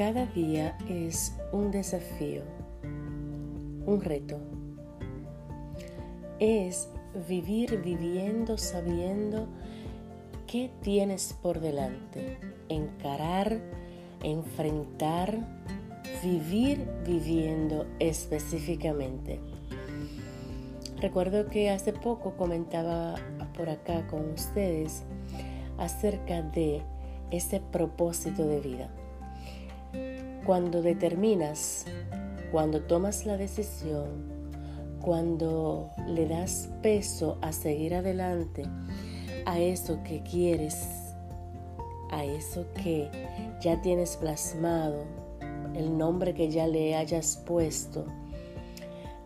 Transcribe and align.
Cada 0.00 0.24
día 0.24 0.78
es 0.88 1.36
un 1.52 1.70
desafío, 1.70 2.40
un 3.84 4.00
reto. 4.00 4.38
Es 6.38 6.88
vivir 7.28 7.82
viviendo 7.82 8.56
sabiendo 8.56 9.46
qué 10.46 10.70
tienes 10.80 11.36
por 11.42 11.60
delante, 11.60 12.38
encarar, 12.70 13.60
enfrentar, 14.22 15.38
vivir 16.24 16.88
viviendo 17.04 17.86
específicamente. 17.98 19.38
Recuerdo 20.98 21.50
que 21.50 21.68
hace 21.68 21.92
poco 21.92 22.38
comentaba 22.38 23.16
por 23.54 23.68
acá 23.68 24.06
con 24.06 24.30
ustedes 24.30 25.02
acerca 25.76 26.40
de 26.40 26.80
ese 27.30 27.60
propósito 27.60 28.46
de 28.46 28.60
vida. 28.60 28.90
Cuando 30.50 30.82
determinas, 30.82 31.84
cuando 32.50 32.82
tomas 32.82 33.24
la 33.24 33.36
decisión, 33.36 34.08
cuando 35.00 35.90
le 36.08 36.26
das 36.26 36.68
peso 36.82 37.38
a 37.40 37.52
seguir 37.52 37.94
adelante, 37.94 38.64
a 39.46 39.60
eso 39.60 40.02
que 40.02 40.24
quieres, 40.24 41.14
a 42.10 42.24
eso 42.24 42.66
que 42.82 43.08
ya 43.60 43.80
tienes 43.80 44.16
plasmado, 44.16 45.04
el 45.76 45.96
nombre 45.96 46.34
que 46.34 46.50
ya 46.50 46.66
le 46.66 46.96
hayas 46.96 47.36
puesto, 47.46 48.06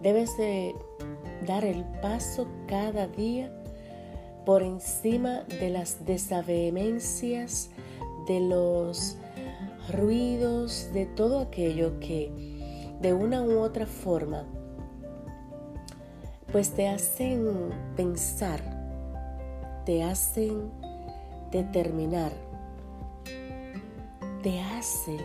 debes 0.03 0.37
de 0.37 0.75
dar 1.47 1.65
el 1.65 1.85
paso 2.03 2.47
cada 2.69 3.07
día 3.07 3.51
por 4.45 4.63
encima 4.63 5.45
de 5.59 5.71
las 5.71 6.05
desavenencias, 6.05 7.71
de 8.27 8.41
los 8.41 9.17
ruidos, 9.91 10.91
de 10.93 11.07
todo 11.07 11.41
aquello 11.41 11.99
que 12.01 12.31
de 13.01 13.13
una 13.13 13.43
u 13.43 13.59
otra 13.59 13.87
forma 13.87 14.45
pues 16.55 16.71
te 16.71 16.87
hacen 16.87 17.71
pensar, 17.97 18.61
te 19.85 20.05
hacen 20.05 20.71
determinar, 21.51 22.31
te 24.43 24.61
hacen 24.61 25.19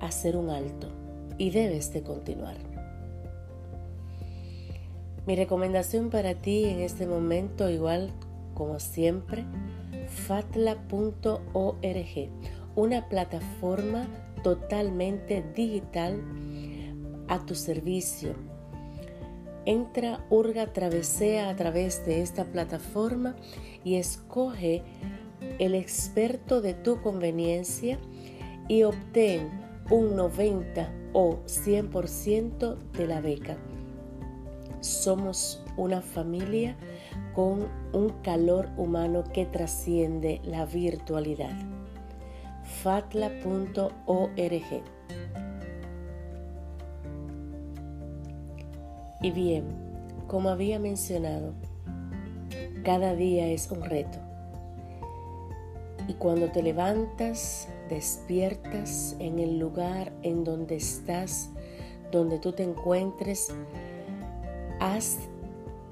hacer 0.00 0.38
un 0.38 0.48
alto 0.48 0.88
y 1.36 1.50
debes 1.50 1.92
de 1.92 2.02
continuar. 2.02 2.56
Mi 5.26 5.36
recomendación 5.36 6.08
para 6.08 6.34
ti 6.34 6.64
en 6.64 6.80
este 6.80 7.06
momento, 7.06 7.68
igual 7.68 8.10
como 8.54 8.80
siempre, 8.80 9.44
fatla.org, 10.08 10.80
una 12.74 13.08
plataforma 13.08 14.06
totalmente 14.42 15.44
digital 15.54 16.22
a 17.28 17.44
tu 17.44 17.54
servicio. 17.54 18.34
Entra, 19.66 20.24
urga, 20.30 20.72
travesea 20.72 21.50
a 21.50 21.56
través 21.56 22.04
de 22.06 22.22
esta 22.22 22.44
plataforma 22.44 23.36
y 23.84 23.96
escoge 23.96 24.82
el 25.58 25.74
experto 25.74 26.60
de 26.60 26.74
tu 26.74 27.00
conveniencia 27.02 27.98
y 28.68 28.82
obtén 28.84 29.48
un 29.90 30.16
90 30.16 30.90
o 31.12 31.40
100% 31.46 32.76
de 32.92 33.06
la 33.06 33.20
beca. 33.20 33.56
Somos 34.80 35.62
una 35.76 36.00
familia 36.00 36.76
con 37.34 37.68
un 37.92 38.08
calor 38.22 38.70
humano 38.76 39.24
que 39.32 39.44
trasciende 39.44 40.40
la 40.44 40.64
virtualidad. 40.64 41.79
fatla.org 42.82 43.92
Y 49.22 49.30
bien, 49.32 49.64
como 50.28 50.48
había 50.48 50.78
mencionado, 50.78 51.52
cada 52.84 53.14
día 53.14 53.48
es 53.48 53.70
un 53.70 53.82
reto. 53.82 54.18
Y 56.08 56.14
cuando 56.14 56.50
te 56.50 56.62
levantas, 56.62 57.68
despiertas 57.90 59.14
en 59.18 59.38
el 59.38 59.58
lugar 59.58 60.10
en 60.22 60.42
donde 60.42 60.76
estás, 60.76 61.50
donde 62.10 62.38
tú 62.38 62.52
te 62.52 62.62
encuentres, 62.62 63.52
has, 64.80 65.18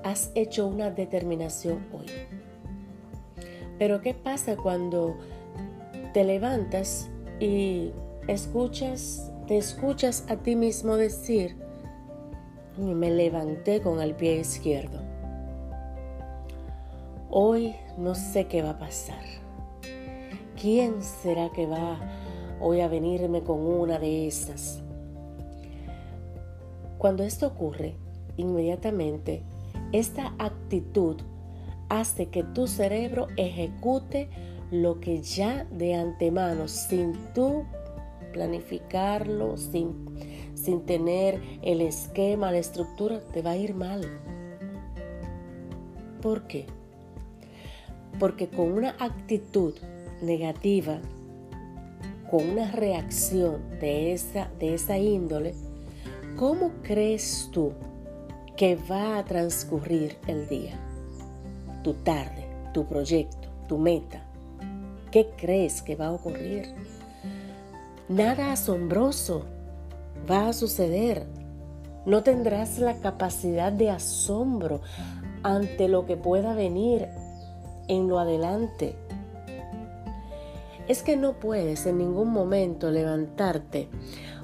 has 0.05 0.33
hecho 0.35 0.67
una 0.67 0.91
determinación 0.91 1.87
hoy. 1.93 2.07
Pero 3.79 4.01
¿qué 4.01 4.15
pasa 4.15 4.57
cuando 4.57 5.19
te 6.13 6.25
levantas 6.25 7.11
y 7.41 7.93
escuchas, 8.27 9.31
te 9.47 9.59
escuchas 9.59 10.25
a 10.29 10.37
ti 10.37 10.57
mismo 10.57 10.97
decir, 10.97 11.57
me 12.77 13.11
levanté 13.11 13.81
con 13.81 14.01
el 14.01 14.15
pie 14.15 14.39
izquierdo. 14.39 15.01
Hoy 17.31 17.75
no 17.99 18.15
sé 18.15 18.47
qué 18.47 18.63
va 18.63 18.71
a 18.71 18.79
pasar. 18.79 19.23
¿Quién 20.61 21.03
será 21.03 21.51
que 21.51 21.67
va 21.67 21.99
hoy 22.61 22.81
a 22.81 22.89
venirme 22.89 23.43
con 23.43 23.61
una 23.61 23.99
de 23.99 24.27
esas? 24.27 24.83
Cuando 26.99 27.23
esto 27.23 27.47
ocurre, 27.47 27.97
inmediatamente 28.37 29.43
esta 29.93 30.35
actitud 30.39 31.17
hace 31.89 32.27
que 32.27 32.43
tu 32.43 32.67
cerebro 32.67 33.29
ejecute 33.37 34.31
lo 34.71 35.01
que 35.01 35.23
ya 35.23 35.65
de 35.71 35.95
antemano, 35.95 36.69
sin 36.69 37.15
tú 37.35 37.65
planificarlo, 38.33 39.57
sin, 39.57 39.95
sin 40.55 40.83
tener 40.83 41.41
el 41.63 41.81
esquema, 41.81 42.53
la 42.53 42.59
estructura, 42.59 43.21
te 43.33 43.43
va 43.43 43.53
a 43.53 43.57
ir 43.57 43.75
mal. 43.75 44.03
¿Por 46.21 46.47
qué? 46.47 46.67
Porque 48.19 48.49
con 48.49 48.73
una 48.73 48.97
actitud 48.99 49.75
negativa, 50.21 51.01
con 52.31 52.49
una 52.51 52.71
reacción 52.73 53.79
de 53.81 54.13
esa, 54.13 54.51
de 54.59 54.75
esa 54.75 54.99
índole, 54.99 55.55
¿cómo 56.37 56.73
crees 56.83 57.49
tú 57.53 57.73
que 58.57 58.77
va 58.77 59.19
a 59.19 59.25
transcurrir 59.25 60.17
el 60.27 60.49
día? 60.49 60.79
Tu 61.83 61.95
tarde, 61.95 62.47
tu 62.75 62.85
proyecto, 62.85 63.49
tu 63.69 63.79
meta. 63.79 64.28
¿Qué 65.11 65.31
crees 65.37 65.83
que 65.83 65.97
va 65.97 66.09
a 66.09 66.13
ocurrir? 66.13 66.75
Nada 68.09 68.53
asombroso 68.53 69.45
va 70.31 70.49
a 70.49 70.53
suceder. 70.53 71.27
No 72.05 72.23
tendrás 72.23 72.79
la 72.79 72.99
capacidad 73.01 73.73
de 73.73 73.91
asombro 73.91 74.81
ante 75.43 75.89
lo 75.89 76.07
que 76.07 76.17
pueda 76.17 76.55
venir 76.55 77.09
en 77.89 78.09
lo 78.09 78.19
adelante. 78.19 78.97
Es 80.89 81.03
que 81.03 81.17
no 81.17 81.35
puedes 81.35 81.87
en 81.87 81.99
ningún 81.99 82.31
momento 82.31 82.91
levantarte 82.91 83.89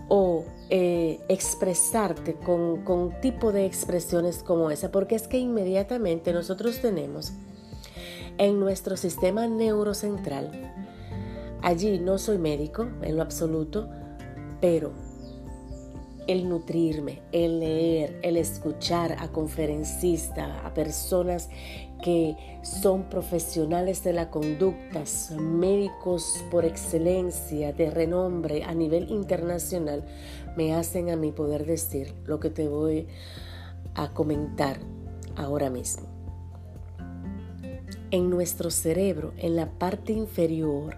o 0.08 0.44
eh, 0.70 1.20
expresarte 1.28 2.34
con, 2.34 2.84
con 2.84 3.18
tipo 3.20 3.52
de 3.52 3.64
expresiones 3.64 4.42
como 4.42 4.70
esa, 4.70 4.90
porque 4.90 5.14
es 5.14 5.26
que 5.28 5.38
inmediatamente 5.38 6.32
nosotros 6.32 6.80
tenemos 6.80 7.32
en 8.38 8.60
nuestro 8.60 8.96
sistema 8.96 9.46
neurocentral, 9.46 10.50
allí 11.62 11.98
no 11.98 12.18
soy 12.18 12.38
médico 12.38 12.88
en 13.02 13.16
lo 13.16 13.22
absoluto, 13.22 13.88
pero 14.60 14.92
el 16.26 16.48
nutrirme, 16.48 17.22
el 17.32 17.60
leer, 17.60 18.18
el 18.22 18.36
escuchar 18.36 19.16
a 19.18 19.28
conferencistas, 19.28 20.50
a 20.64 20.72
personas 20.72 21.50
que 22.02 22.36
son 22.62 23.08
profesionales 23.08 24.04
de 24.04 24.12
la 24.12 24.30
conducta, 24.30 25.04
médicos 25.38 26.44
por 26.50 26.64
excelencia, 26.64 27.72
de 27.72 27.90
renombre 27.90 28.64
a 28.64 28.74
nivel 28.74 29.10
internacional, 29.10 30.04
me 30.56 30.74
hacen 30.74 31.10
a 31.10 31.16
mí 31.16 31.32
poder 31.32 31.66
decir 31.66 32.14
lo 32.24 32.40
que 32.40 32.50
te 32.50 32.68
voy 32.68 33.06
a 33.94 34.12
comentar 34.12 34.78
ahora 35.36 35.70
mismo. 35.70 36.13
En 38.14 38.30
nuestro 38.30 38.70
cerebro, 38.70 39.32
en 39.38 39.56
la 39.56 39.68
parte 39.68 40.12
inferior, 40.12 40.94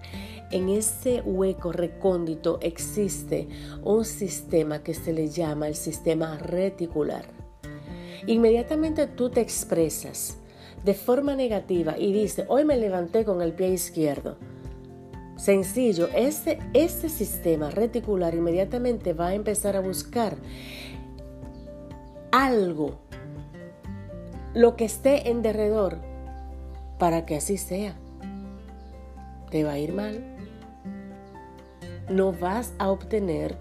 en 0.51 0.69
ese 0.69 1.23
hueco 1.23 1.73
recóndito 1.73 2.59
existe 2.61 3.49
un 3.83 4.05
sistema 4.05 4.83
que 4.83 4.93
se 4.93 5.15
le 5.15 5.29
llama 5.29 5.67
el 5.67 5.77
sistema 5.77 6.37
reticular. 6.37 7.25
Inmediatamente 8.27 9.07
tú 9.07 9.31
te 9.31 9.41
expresas 9.41 10.37
de 10.85 10.93
forma 10.93 11.35
negativa 11.35 11.97
y 11.99 12.13
dices, 12.13 12.45
hoy 12.51 12.67
me 12.67 12.77
levanté 12.77 13.25
con 13.25 13.41
el 13.41 13.55
pie 13.55 13.71
izquierdo. 13.71 14.37
Sencillo, 15.39 16.11
ese, 16.15 16.59
ese 16.75 17.09
sistema 17.09 17.71
reticular 17.71 18.35
inmediatamente 18.35 19.15
va 19.15 19.29
a 19.29 19.35
empezar 19.35 19.75
a 19.75 19.81
buscar 19.81 20.37
algo, 22.31 22.99
lo 24.53 24.77
que 24.77 24.85
esté 24.85 25.31
en 25.31 25.41
derredor, 25.41 26.15
para 26.99 27.27
que 27.27 27.37
así 27.37 27.59
sea. 27.59 27.97
Te 29.51 29.65
va 29.65 29.73
a 29.73 29.79
ir 29.79 29.93
mal 29.93 30.37
no 32.09 32.33
vas 32.33 32.73
a 32.79 32.91
obtener 32.91 33.57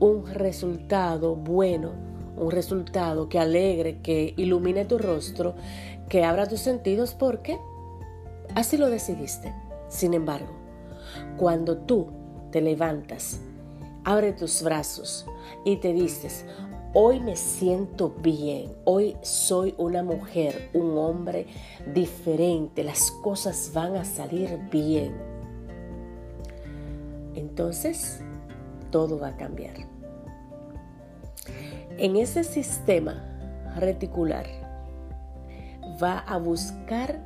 un 0.00 0.26
resultado 0.26 1.36
bueno, 1.36 1.92
un 2.36 2.50
resultado 2.50 3.28
que 3.28 3.38
alegre, 3.38 4.00
que 4.00 4.34
ilumine 4.36 4.84
tu 4.84 4.98
rostro, 4.98 5.54
que 6.08 6.24
abra 6.24 6.48
tus 6.48 6.60
sentidos, 6.60 7.14
porque 7.14 7.58
así 8.54 8.76
lo 8.76 8.90
decidiste. 8.90 9.54
Sin 9.88 10.14
embargo, 10.14 10.52
cuando 11.36 11.76
tú 11.78 12.08
te 12.50 12.60
levantas, 12.60 13.40
abre 14.04 14.32
tus 14.32 14.62
brazos 14.62 15.26
y 15.64 15.76
te 15.76 15.92
dices, 15.92 16.44
hoy 16.94 17.18
me 17.18 17.34
siento 17.34 18.14
bien, 18.22 18.72
hoy 18.84 19.16
soy 19.22 19.74
una 19.78 20.04
mujer, 20.04 20.70
un 20.72 20.96
hombre 20.96 21.46
diferente, 21.92 22.84
las 22.84 23.10
cosas 23.10 23.72
van 23.74 23.96
a 23.96 24.04
salir 24.04 24.58
bien. 24.70 25.12
Entonces, 27.34 28.20
todo 28.92 29.18
va 29.18 29.28
a 29.28 29.36
cambiar. 29.36 29.74
En 31.98 32.14
ese 32.14 32.44
sistema 32.44 33.24
reticular 33.76 34.46
va 36.00 36.20
a 36.20 36.38
buscar 36.38 37.18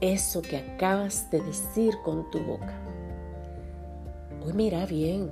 eso 0.00 0.40
que 0.40 0.56
acabas 0.56 1.30
de 1.30 1.40
decir 1.42 1.94
con 2.02 2.30
tu 2.30 2.40
boca. 2.40 2.80
Hoy 4.44 4.54
mira 4.54 4.86
bien, 4.86 5.30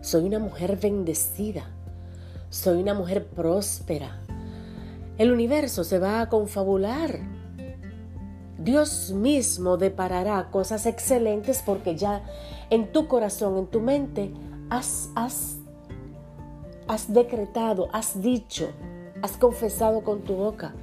soy 0.00 0.24
una 0.24 0.40
mujer 0.40 0.76
bendecida, 0.76 1.70
soy 2.50 2.80
una 2.80 2.94
mujer 2.94 3.26
próspera. 3.26 4.20
El 5.18 5.32
universo 5.32 5.84
se 5.84 5.98
va 5.98 6.20
a 6.20 6.28
confabular. 6.28 7.20
Dios 8.58 9.12
mismo 9.12 9.76
deparará 9.76 10.50
cosas 10.50 10.86
excelentes 10.86 11.62
porque 11.64 11.96
ya 11.96 12.22
en 12.70 12.92
tu 12.92 13.06
corazón, 13.08 13.56
en 13.58 13.66
tu 13.66 13.80
mente, 13.80 14.32
has, 14.70 15.10
has, 15.14 15.58
has 16.88 17.12
decretado, 17.12 17.88
has 17.92 18.20
dicho, 18.20 18.70
has 19.22 19.36
confesado 19.36 20.02
con 20.02 20.22
tu 20.22 20.34
boca. 20.34 20.74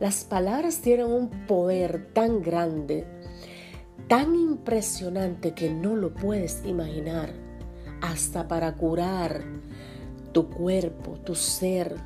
Las 0.00 0.24
palabras 0.24 0.80
tienen 0.80 1.06
un 1.06 1.46
poder 1.46 2.12
tan 2.12 2.42
grande, 2.42 3.06
tan 4.08 4.34
impresionante 4.34 5.52
que 5.52 5.70
no 5.70 5.94
lo 5.94 6.14
puedes 6.14 6.62
imaginar, 6.64 7.32
hasta 8.00 8.48
para 8.48 8.74
curar 8.76 9.44
tu 10.32 10.48
cuerpo, 10.48 11.12
tu 11.24 11.34
ser, 11.34 11.96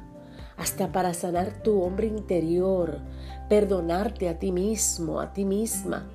hasta 0.57 0.93
para 0.93 1.15
sanar 1.15 1.63
tu 1.63 1.83
hombre 1.83 2.07
interior, 2.07 3.01
perdonarte 3.49 4.29
a 4.29 4.39
ti 4.39 4.53
mismo, 4.53 5.21
a 5.21 5.33
ti 5.33 5.45
misma. 5.45 6.09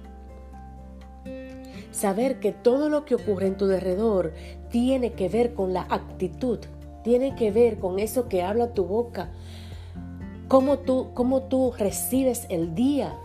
Saber 1.92 2.40
que 2.40 2.52
todo 2.52 2.90
lo 2.90 3.06
que 3.06 3.16
ocurre 3.16 3.48
en 3.48 3.58
tu 3.58 3.68
derredor 3.68 4.34
tiene 4.70 5.14
que 5.14 5.28
ver 5.28 5.54
con 5.54 5.74
la 5.74 5.82
actitud, 5.90 6.60
tiene 7.04 7.36
que 7.36 7.52
ver 7.52 7.80
con 7.80 8.00
eso 8.00 8.30
que 8.30 8.44
habla 8.44 8.74
tu 8.74 8.86
boca, 8.86 9.32
cómo 10.48 10.80
tú, 10.80 11.10
cómo 11.14 11.44
tú 11.44 11.74
recibes 11.78 12.46
el 12.50 12.76
día. 12.76 13.16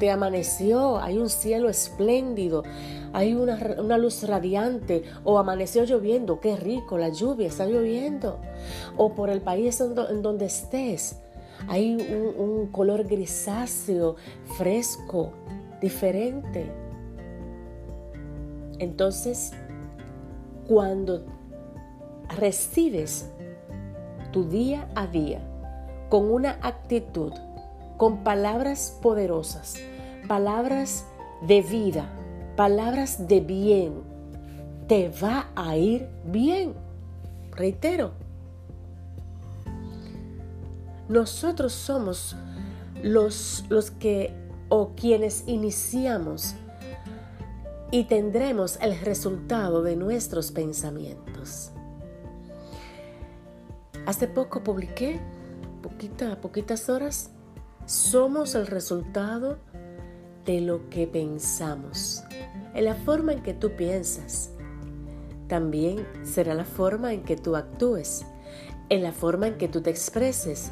Te 0.00 0.10
amaneció, 0.10 0.98
hay 0.98 1.18
un 1.18 1.28
cielo 1.28 1.68
espléndido, 1.68 2.64
hay 3.12 3.34
una, 3.34 3.98
luz 3.98 4.26
radiante, 4.26 5.04
o 5.24 5.38
amaneció 5.38 5.84
lloviendo, 5.84 6.40
qué 6.40 6.56
rico, 6.56 6.96
la 6.96 7.10
lluvia 7.10 7.48
está 7.48 7.66
lloviendo, 7.66 8.38
o 8.96 9.14
por 9.14 9.28
el 9.28 9.42
país 9.42 9.78
en, 9.82 10.22
donde 10.22 10.46
estés, 10.46 11.20
hay 11.68 11.94
un, 11.94 12.68
color 12.68 13.04
grisáceo, 13.04 14.16
fresco, 14.56 15.32
diferente. 15.82 16.72
Entonces, 18.78 19.52
cuando 20.66 21.26
recibes 22.38 23.30
tu 24.32 24.48
día 24.48 24.88
a 24.94 25.06
día 25.06 25.42
con 26.08 26.30
una 26.30 26.58
actitud, 26.62 27.34
con 28.00 28.24
palabras 28.24 28.96
poderosas, 29.02 29.74
palabras 30.26 31.04
de 31.42 31.60
vida, 31.60 32.08
palabras 32.56 33.28
de 33.28 33.40
bien, 33.40 33.92
te 34.88 35.10
va 35.10 35.50
a 35.54 35.76
ir 35.76 36.08
bien. 36.24 36.72
Reitero, 37.50 38.12
nosotros 41.10 41.74
somos 41.74 42.36
los, 43.02 43.66
los 43.68 43.90
que 43.90 44.32
o 44.70 44.92
quienes 44.96 45.44
iniciamos 45.46 46.54
y 47.90 48.04
tendremos 48.04 48.78
el 48.80 48.98
resultado 48.98 49.82
de 49.82 49.96
nuestros 49.96 50.52
pensamientos. 50.52 51.70
Hace 54.06 54.26
poco 54.26 54.64
publiqué, 54.64 55.20
poquita, 55.82 56.40
poquitas 56.40 56.88
horas, 56.88 57.32
somos 57.90 58.54
el 58.54 58.68
resultado 58.68 59.58
de 60.46 60.60
lo 60.60 60.88
que 60.90 61.08
pensamos, 61.08 62.22
en 62.72 62.84
la 62.84 62.94
forma 62.94 63.32
en 63.32 63.42
que 63.42 63.52
tú 63.52 63.74
piensas. 63.74 64.52
También 65.48 66.06
será 66.22 66.54
la 66.54 66.64
forma 66.64 67.12
en 67.12 67.24
que 67.24 67.34
tú 67.34 67.56
actúes, 67.56 68.24
en 68.90 69.02
la 69.02 69.10
forma 69.10 69.48
en 69.48 69.58
que 69.58 69.66
tú 69.66 69.80
te 69.80 69.90
expreses. 69.90 70.70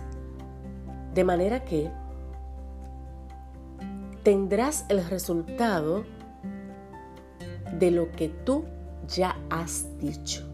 De 1.13 1.25
manera 1.25 1.65
que 1.65 1.91
tendrás 4.23 4.85
el 4.89 5.05
resultado 5.05 6.05
de 7.81 7.91
lo 7.91 8.13
que 8.13 8.29
tú 8.29 8.65
ya 9.09 9.37
has 9.51 9.87
dicho. 9.99 10.49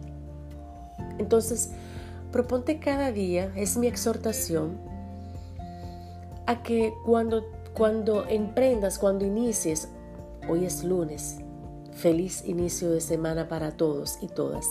Entonces, 1.19 1.69
proponte 2.31 2.79
cada 2.79 3.11
día, 3.11 3.51
es 3.55 3.77
mi 3.77 3.85
exhortación, 3.85 4.94
a 6.47 6.63
que 6.63 6.93
cuando, 7.05 7.45
cuando 7.73 8.25
emprendas, 8.27 8.99
cuando 8.99 9.25
inicies, 9.25 9.89
hoy 10.49 10.65
es 10.65 10.83
lunes, 10.83 11.37
feliz 11.91 12.45
inicio 12.45 12.91
de 12.91 13.01
semana 13.01 13.47
para 13.47 13.71
todos 13.71 14.17
y 14.21 14.27
todas. 14.27 14.67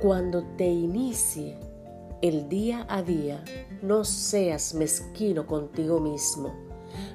Cuando 0.00 0.44
te 0.56 0.66
inicie 0.66 1.58
el 2.22 2.48
día 2.48 2.86
a 2.88 3.02
día, 3.02 3.42
no 3.82 4.04
seas 4.04 4.74
mezquino 4.74 5.46
contigo 5.46 6.00
mismo, 6.00 6.54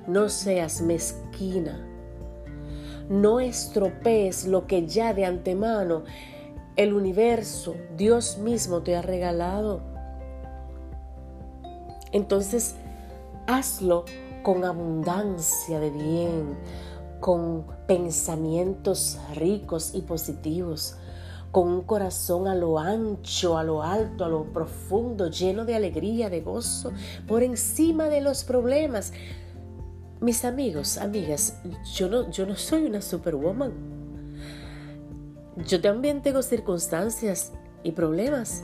no 0.08 0.30
seas 0.30 0.82
mezquina 0.82 1.86
no 3.10 3.40
estropees 3.40 4.46
lo 4.46 4.68
que 4.68 4.86
ya 4.86 5.14
de 5.14 5.26
antemano 5.26 6.04
el 6.76 6.94
universo, 6.94 7.76
Dios 7.98 8.38
mismo 8.38 8.84
te 8.84 8.96
ha 8.96 9.02
regalado. 9.02 9.82
Entonces, 12.14 12.76
hazlo 13.50 14.06
con 14.44 14.64
abundancia 14.64 15.80
de 15.80 15.90
bien, 15.90 16.56
con 17.20 17.66
pensamientos 17.88 19.20
ricos 19.36 19.96
y 19.96 20.02
positivos, 20.02 20.96
con 21.52 21.68
un 21.68 21.82
corazón 21.82 22.48
a 22.48 22.54
lo 22.54 22.78
ancho, 22.78 23.58
a 23.58 23.64
lo 23.64 23.82
alto, 23.82 24.24
a 24.24 24.30
lo 24.30 24.54
profundo, 24.54 25.30
lleno 25.32 25.66
de 25.66 25.76
alegría, 25.76 26.30
de 26.30 26.42
gozo, 26.42 26.92
por 27.28 27.42
encima 27.42 28.06
de 28.06 28.22
los 28.22 28.44
problemas. 28.44 29.14
Mis 30.22 30.46
amigos, 30.46 30.98
amigas, 30.98 31.60
yo 31.96 32.08
no, 32.08 32.30
yo 32.30 32.46
no 32.46 32.56
soy 32.56 32.86
una 32.86 33.02
superwoman. 33.02 33.74
Yo 35.68 35.82
también 35.82 36.22
tengo 36.22 36.44
circunstancias 36.44 37.52
y 37.84 37.94
problemas, 37.94 38.64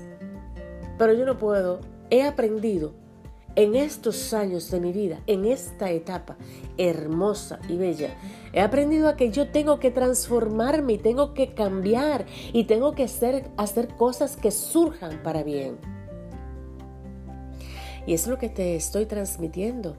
pero 0.99 1.13
yo 1.13 1.25
no 1.25 1.39
puedo. 1.39 1.81
He 2.11 2.21
aprendido 2.21 2.93
en 3.55 3.75
estos 3.75 4.33
años 4.33 4.69
de 4.71 4.79
mi 4.79 4.91
vida, 4.91 5.21
en 5.27 5.45
esta 5.45 5.91
etapa 5.91 6.37
hermosa 6.77 7.59
y 7.69 7.77
bella, 7.77 8.15
he 8.53 8.61
aprendido 8.61 9.07
a 9.07 9.15
que 9.15 9.31
yo 9.31 9.49
tengo 9.49 9.79
que 9.79 9.91
transformarme 9.91 10.93
y 10.93 10.97
tengo 10.97 11.33
que 11.33 11.53
cambiar 11.53 12.25
y 12.53 12.65
tengo 12.65 12.93
que 12.93 13.03
hacer, 13.03 13.49
hacer 13.57 13.89
cosas 13.95 14.35
que 14.35 14.51
surjan 14.51 15.21
para 15.23 15.43
bien. 15.43 15.77
Y 18.07 18.13
es 18.13 18.27
lo 18.27 18.37
que 18.37 18.49
te 18.49 18.75
estoy 18.75 19.05
transmitiendo 19.05 19.95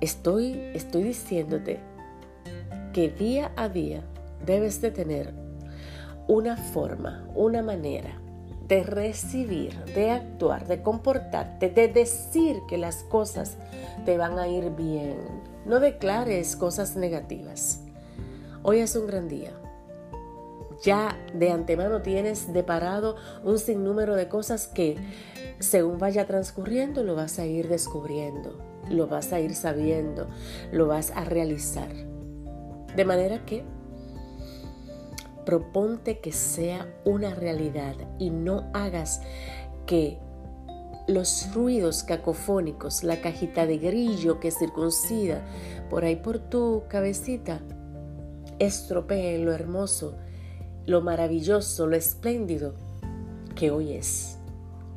Estoy, 0.00 0.58
estoy 0.72 1.02
diciéndote 1.02 1.78
que 2.94 3.10
día 3.10 3.52
a 3.54 3.68
día 3.68 4.02
debes 4.46 4.80
de 4.80 4.90
tener 4.90 5.34
una 6.26 6.56
forma, 6.56 7.28
una 7.34 7.62
manera 7.62 8.18
de 8.70 8.84
recibir, 8.84 9.76
de 9.94 10.12
actuar, 10.12 10.66
de 10.66 10.80
comportarte, 10.80 11.68
de 11.68 11.88
decir 11.88 12.62
que 12.68 12.78
las 12.78 13.02
cosas 13.02 13.58
te 14.06 14.16
van 14.16 14.38
a 14.38 14.48
ir 14.48 14.70
bien. 14.70 15.18
No 15.66 15.80
declares 15.80 16.56
cosas 16.56 16.96
negativas. 16.96 17.82
Hoy 18.62 18.78
es 18.78 18.96
un 18.96 19.06
gran 19.06 19.28
día. 19.28 19.52
Ya 20.82 21.18
de 21.34 21.50
antemano 21.50 22.00
tienes 22.00 22.54
deparado 22.54 23.16
un 23.44 23.58
sinnúmero 23.58 24.14
de 24.14 24.28
cosas 24.28 24.66
que 24.68 24.96
según 25.58 25.98
vaya 25.98 26.26
transcurriendo 26.26 27.02
lo 27.02 27.14
vas 27.14 27.38
a 27.38 27.44
ir 27.44 27.68
descubriendo 27.68 28.70
lo 28.88 29.06
vas 29.06 29.32
a 29.32 29.40
ir 29.40 29.54
sabiendo, 29.54 30.26
lo 30.72 30.86
vas 30.86 31.12
a 31.12 31.24
realizar. 31.24 31.90
De 32.96 33.04
manera 33.04 33.44
que 33.44 33.64
Proponte 35.50 36.20
que 36.20 36.30
sea 36.30 36.86
una 37.04 37.34
realidad 37.34 37.96
y 38.20 38.30
no 38.30 38.70
hagas 38.72 39.20
que 39.84 40.20
los 41.08 41.52
ruidos 41.52 42.04
cacofónicos, 42.04 43.02
la 43.02 43.20
cajita 43.20 43.66
de 43.66 43.78
grillo 43.78 44.38
que 44.38 44.52
circuncida 44.52 45.44
por 45.90 46.04
ahí 46.04 46.14
por 46.14 46.38
tu 46.38 46.84
cabecita, 46.88 47.62
estropeen 48.60 49.44
lo 49.44 49.52
hermoso, 49.52 50.16
lo 50.86 51.00
maravilloso, 51.00 51.88
lo 51.88 51.96
espléndido 51.96 52.76
que 53.56 53.72
hoy 53.72 53.94
es. 53.94 54.38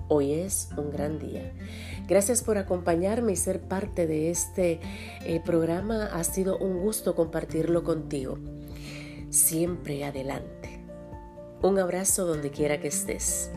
Hoy 0.08 0.34
es 0.34 0.70
un 0.78 0.92
gran 0.92 1.18
día. 1.18 1.52
Gracias 2.08 2.44
por 2.44 2.60
acompañarme 2.60 3.32
y 3.32 3.38
ser 3.38 3.60
parte 3.60 4.06
de 4.06 4.30
este 4.30 4.80
eh, 5.26 5.42
programa. 5.44 6.12
Ha 6.14 6.24
sido 6.24 6.60
un 6.60 6.80
gusto 6.80 7.16
compartirlo 7.16 7.84
contigo. 7.84 8.38
Siempre 9.34 10.06
adelante. 10.06 10.86
Un 11.64 11.80
abrazo 11.80 12.28
donde 12.28 12.52
quiera 12.52 12.80
que 12.80 12.90
estés. 12.90 13.50